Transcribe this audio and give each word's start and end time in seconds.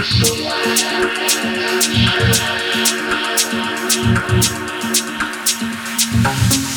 Thank 0.00 0.22
you 6.62 6.67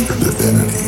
worship 0.00 0.18
divinity. 0.20 0.87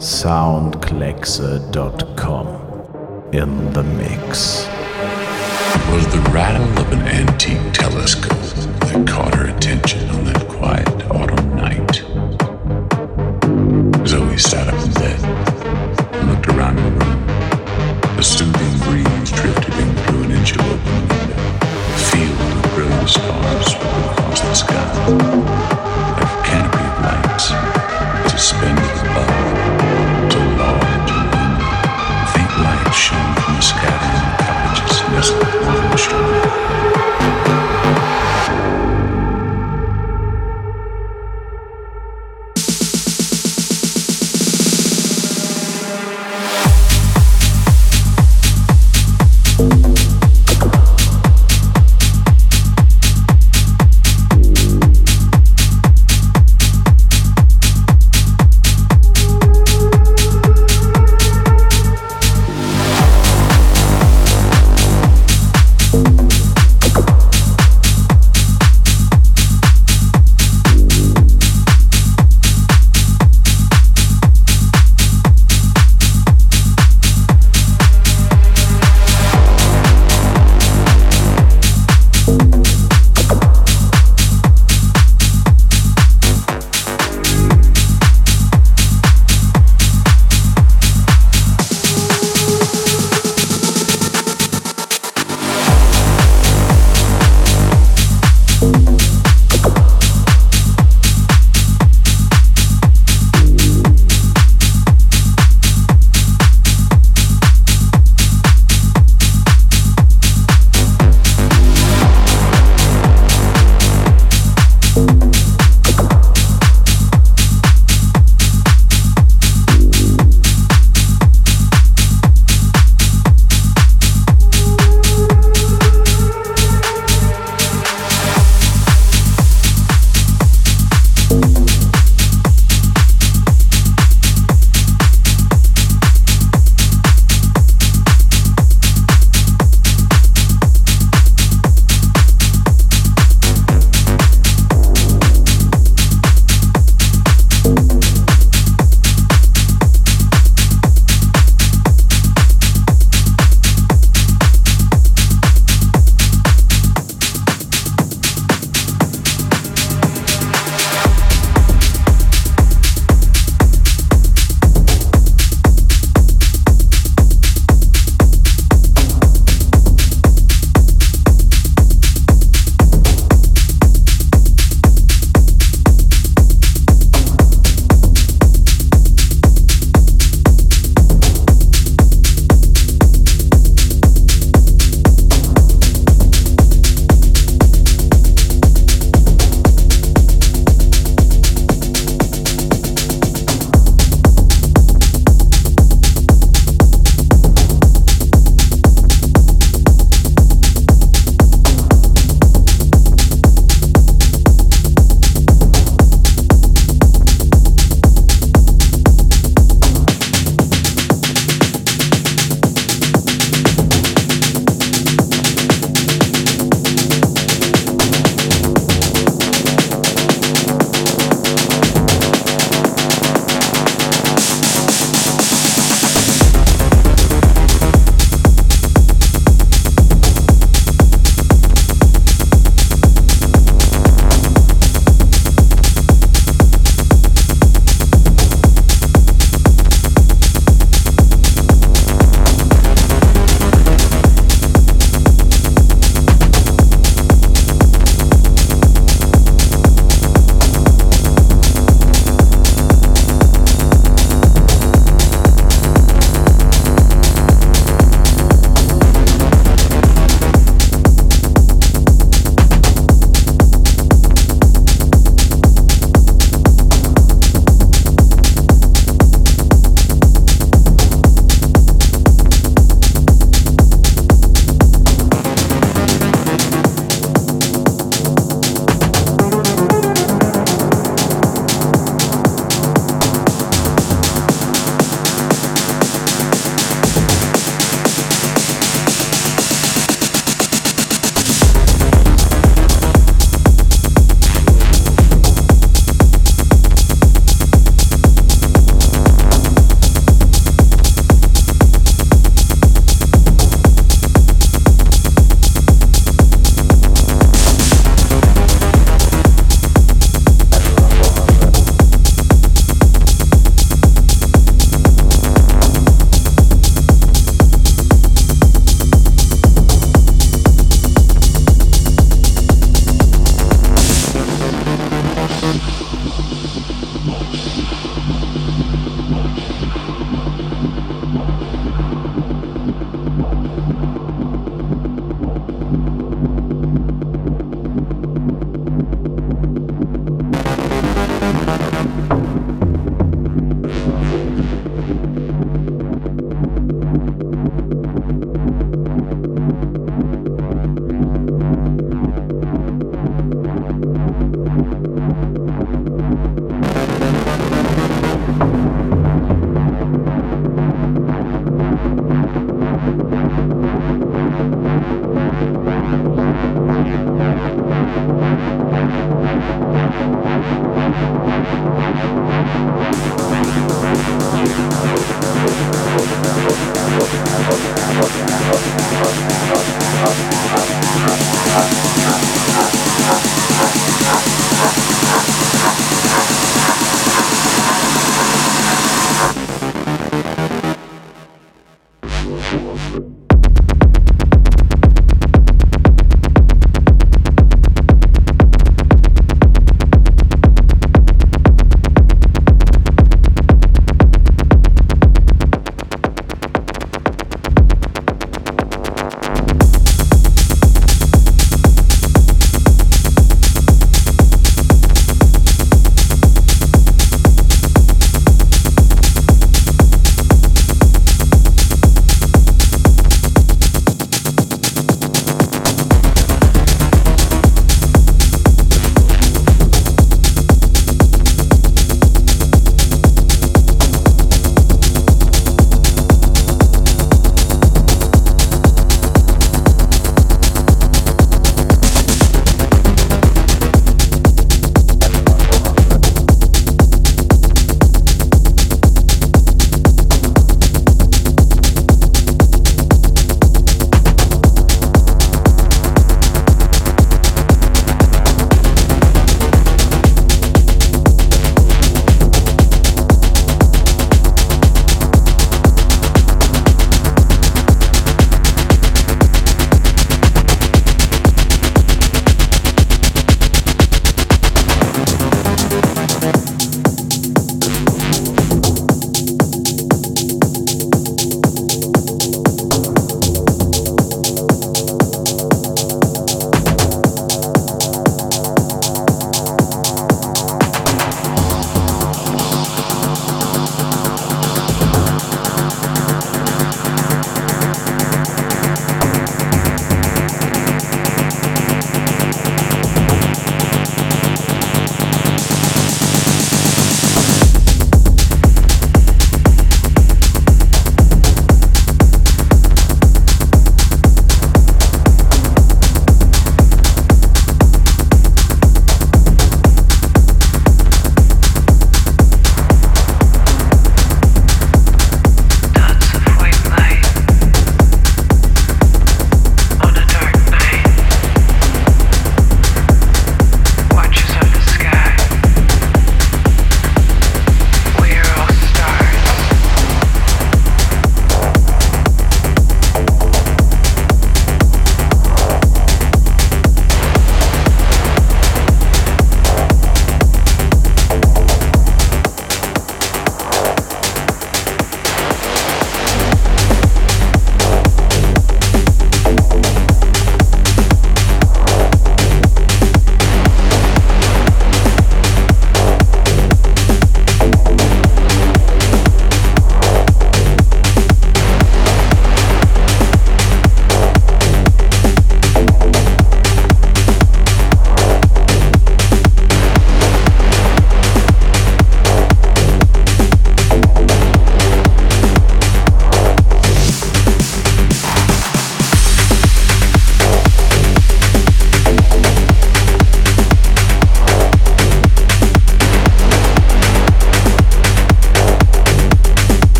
soundclexer.com 0.00 2.46
in 3.34 3.72
the 3.74 3.82
mix. 3.82 4.66
It 5.76 5.94
was 5.94 6.06
the 6.08 6.20
rattle 6.32 6.66
of 6.78 6.90
an 6.90 7.02
antique 7.02 7.74
telescope 7.74 8.30
that 8.80 9.06
caught 9.06 9.34
her 9.34 9.48
attention 9.54 10.08
on 10.08 10.24
that 10.24 10.48
quiet 10.48 10.88
autumn 11.10 11.54
night. 11.54 11.96
Zoe 14.08 14.38
sat 14.38 14.68
up 14.72 14.79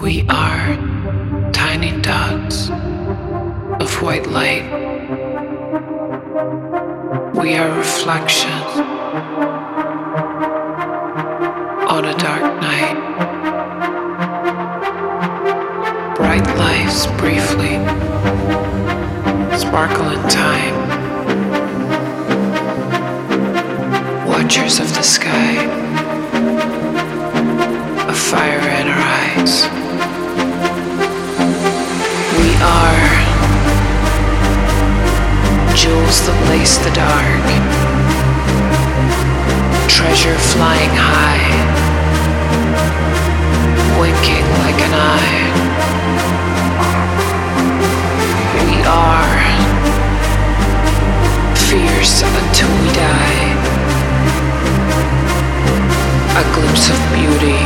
We 0.00 0.26
are 0.28 0.76
tiny 1.52 1.98
dots 2.02 2.68
of 3.80 4.02
white 4.02 4.26
light. 4.26 4.64
We 7.34 7.54
are 7.54 7.74
reflections 7.78 8.52
on 11.88 12.04
a 12.04 12.14
dark 12.18 12.42
night. 12.60 12.96
Bright 16.16 16.46
lives 16.58 17.06
briefly 17.16 17.78
sparkle 19.56 20.10
in 20.10 20.20
time. 20.28 20.74
Watchers 24.28 24.80
of 24.80 24.94
the 24.94 25.02
sky 25.02 25.83
fire 28.34 28.66
in 28.80 28.88
our 28.88 29.02
eyes. 29.22 29.54
We 32.40 32.50
are 32.80 33.02
jewels 35.80 36.18
that 36.26 36.38
lace 36.50 36.76
the 36.82 36.92
dark, 36.98 37.46
treasure 39.86 40.38
flying 40.52 40.94
high, 41.12 41.46
winking 44.02 44.46
like 44.64 44.80
an 44.88 44.94
eye. 45.14 45.42
We 48.66 48.76
are 49.06 49.38
fierce 51.68 52.16
until 52.40 52.70
we 52.82 52.88
die, 53.06 53.46
a 56.34 56.44
glimpse 56.54 56.86
of 56.90 56.98
beauty, 57.14 57.62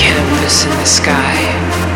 canvas 0.00 0.64
in 0.64 0.70
the 0.70 0.86
sky. 0.86 1.89